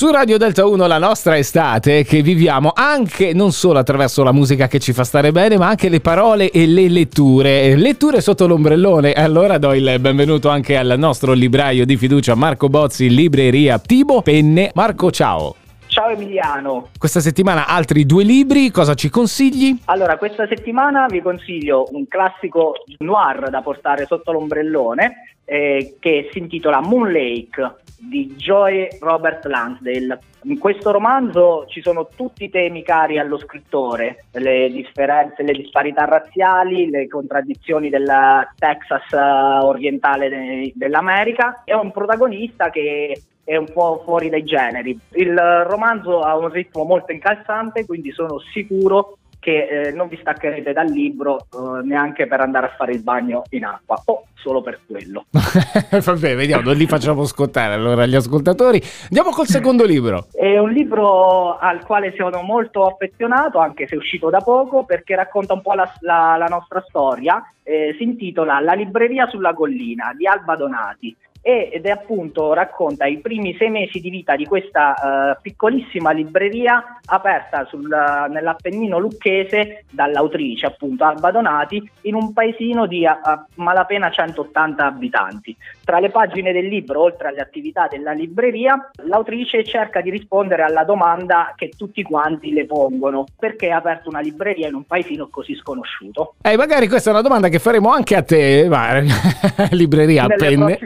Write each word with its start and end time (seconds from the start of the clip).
Su 0.00 0.10
Radio 0.10 0.38
Delta 0.38 0.64
1 0.64 0.86
la 0.86 0.96
nostra 0.96 1.36
estate 1.36 2.04
che 2.04 2.22
viviamo 2.22 2.72
anche 2.74 3.34
non 3.34 3.52
solo 3.52 3.78
attraverso 3.78 4.22
la 4.22 4.32
musica 4.32 4.66
che 4.66 4.78
ci 4.78 4.94
fa 4.94 5.04
stare 5.04 5.30
bene, 5.30 5.58
ma 5.58 5.68
anche 5.68 5.90
le 5.90 6.00
parole 6.00 6.50
e 6.50 6.66
le 6.66 6.88
letture. 6.88 7.76
Letture 7.76 8.22
sotto 8.22 8.46
l'ombrellone. 8.46 9.12
Allora 9.12 9.58
do 9.58 9.74
il 9.74 9.98
benvenuto 10.00 10.48
anche 10.48 10.78
al 10.78 10.94
nostro 10.96 11.34
libraio 11.34 11.84
di 11.84 11.98
fiducia 11.98 12.34
Marco 12.34 12.70
Bozzi, 12.70 13.10
libreria 13.10 13.78
Tibo 13.78 14.22
Penne. 14.22 14.70
Marco, 14.72 15.10
ciao. 15.10 15.54
Ciao 15.88 16.08
Emiliano. 16.08 16.88
Questa 16.96 17.20
settimana 17.20 17.66
altri 17.66 18.06
due 18.06 18.24
libri, 18.24 18.70
cosa 18.70 18.94
ci 18.94 19.10
consigli? 19.10 19.80
Allora, 19.84 20.16
questa 20.16 20.46
settimana 20.46 21.08
vi 21.10 21.20
consiglio 21.20 21.86
un 21.90 22.08
classico 22.08 22.72
noir 23.00 23.50
da 23.50 23.60
portare 23.60 24.06
sotto 24.06 24.32
l'ombrellone 24.32 25.34
eh, 25.44 25.96
che 26.00 26.30
si 26.32 26.38
intitola 26.38 26.80
Moon 26.80 27.12
Lake 27.12 27.74
di 28.00 28.34
Joy 28.36 28.88
Robert 29.00 29.44
Lansdale. 29.44 30.18
In 30.44 30.58
questo 30.58 30.90
romanzo 30.90 31.66
ci 31.68 31.82
sono 31.82 32.08
tutti 32.16 32.44
i 32.44 32.50
temi 32.50 32.82
cari 32.82 33.18
allo 33.18 33.38
scrittore, 33.38 34.24
le 34.32 34.70
differenze, 34.70 35.42
le 35.42 35.52
disparità 35.52 36.04
razziali, 36.06 36.88
le 36.88 37.06
contraddizioni 37.08 37.90
del 37.90 38.10
Texas 38.56 39.12
orientale 39.12 40.28
de- 40.30 40.72
dell'America. 40.74 41.62
È 41.64 41.74
un 41.74 41.92
protagonista 41.92 42.70
che 42.70 43.20
è 43.44 43.56
un 43.56 43.66
po' 43.70 44.02
fuori 44.04 44.30
dai 44.30 44.44
generi. 44.44 44.98
Il 45.10 45.36
romanzo 45.66 46.20
ha 46.20 46.36
un 46.36 46.48
ritmo 46.48 46.84
molto 46.84 47.12
incalzante, 47.12 47.84
quindi 47.84 48.10
sono 48.12 48.38
sicuro 48.38 49.18
che 49.40 49.88
eh, 49.88 49.92
non 49.92 50.06
vi 50.08 50.18
staccherete 50.20 50.72
dal 50.72 50.88
libro 50.88 51.38
eh, 51.38 51.82
neanche 51.82 52.26
per 52.26 52.40
andare 52.40 52.66
a 52.66 52.74
fare 52.76 52.92
il 52.92 53.02
bagno 53.02 53.42
in 53.50 53.64
acqua 53.64 54.00
o 54.04 54.26
solo 54.34 54.60
per 54.60 54.80
quello. 54.86 55.24
Vabbè, 55.32 56.36
vediamo, 56.36 56.62
non 56.62 56.76
li 56.76 56.86
facciamo 56.86 57.24
scottare 57.24 57.74
allora 57.74 58.06
gli 58.06 58.14
ascoltatori. 58.14 58.80
Andiamo 59.04 59.30
col 59.30 59.46
secondo 59.46 59.84
libro. 59.84 60.26
È 60.32 60.58
un 60.58 60.70
libro 60.70 61.58
al 61.58 61.84
quale 61.84 62.14
sono 62.16 62.42
molto 62.42 62.86
affezionato, 62.86 63.58
anche 63.58 63.86
se 63.86 63.94
è 63.94 63.98
uscito 63.98 64.30
da 64.30 64.40
poco, 64.40 64.84
perché 64.84 65.16
racconta 65.16 65.54
un 65.54 65.62
po' 65.62 65.74
la, 65.74 65.90
la, 66.00 66.36
la 66.38 66.46
nostra 66.46 66.84
storia. 66.86 67.42
Eh, 67.62 67.94
si 67.98 68.02
intitola 68.02 68.60
La 68.60 68.72
libreria 68.72 69.26
sulla 69.28 69.54
collina 69.54 70.12
di 70.16 70.26
Alba 70.26 70.56
Donati 70.56 71.16
ed 71.42 71.86
è 71.86 71.90
appunto 71.90 72.52
racconta 72.52 73.06
i 73.06 73.18
primi 73.18 73.56
sei 73.56 73.70
mesi 73.70 73.98
di 74.00 74.10
vita 74.10 74.36
di 74.36 74.44
questa 74.44 74.94
uh, 75.36 75.40
piccolissima 75.40 76.10
libreria 76.10 77.00
aperta 77.06 77.64
sul, 77.64 77.88
nell'Appennino 77.88 78.98
lucchese 78.98 79.84
dall'autrice 79.90 80.66
appunto 80.66 81.04
Alba 81.04 81.30
Donati 81.30 81.90
in 82.02 82.14
un 82.14 82.32
paesino 82.32 82.86
di 82.86 83.04
uh, 83.04 83.60
malapena 83.62 84.10
180 84.10 84.84
abitanti. 84.84 85.56
Tra 85.84 85.98
le 85.98 86.10
pagine 86.10 86.52
del 86.52 86.66
libro, 86.66 87.00
oltre 87.00 87.28
alle 87.28 87.40
attività 87.40 87.88
della 87.88 88.12
libreria, 88.12 88.90
l'autrice 89.06 89.64
cerca 89.64 90.00
di 90.00 90.10
rispondere 90.10 90.62
alla 90.62 90.84
domanda 90.84 91.54
che 91.56 91.70
tutti 91.76 92.02
quanti 92.02 92.52
le 92.52 92.66
pongono: 92.66 93.24
perché 93.38 93.70
ha 93.70 93.78
aperto 93.78 94.08
una 94.08 94.20
libreria 94.20 94.68
in 94.68 94.74
un 94.74 94.84
paesino 94.84 95.28
così 95.28 95.54
sconosciuto? 95.56 96.34
Eh, 96.42 96.56
magari 96.56 96.86
questa 96.86 97.10
è 97.10 97.12
una 97.12 97.22
domanda 97.22 97.48
che 97.48 97.58
faremo 97.58 97.90
anche 97.90 98.14
a 98.14 98.22
te, 98.22 98.66
ma 98.68 99.00
libreria 99.70 100.26
Nelle 100.26 100.36
penne. 100.36 100.78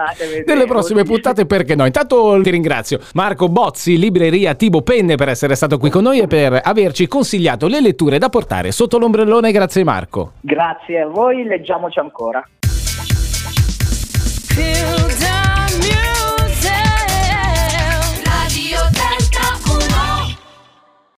Puntate. 0.00 0.24
vedremo. 0.24 0.44
Nelle 0.46 0.66
prossime 0.66 1.02
puntate 1.04 1.46
perché 1.46 1.74
no? 1.74 1.86
Intanto 1.86 2.40
ti 2.42 2.50
ringrazio 2.50 3.00
Marco 3.14 3.48
Bozzi, 3.48 3.98
libreria 3.98 4.54
Tibo 4.54 4.82
Penne 4.82 5.16
per 5.16 5.28
essere 5.28 5.54
stato 5.54 5.78
qui 5.78 5.90
con 5.90 6.02
noi 6.02 6.20
e 6.20 6.26
per 6.26 6.60
averci 6.62 7.06
consigliato 7.06 7.66
le 7.66 7.80
letture 7.80 8.18
da 8.18 8.28
portare 8.28 8.72
sotto 8.72 8.98
l'ombrellone. 8.98 9.52
Grazie 9.52 9.84
Marco. 9.84 10.32
Grazie 10.40 11.00
a 11.00 11.06
voi, 11.06 11.44
leggiamoci 11.44 11.98
ancora. 11.98 12.46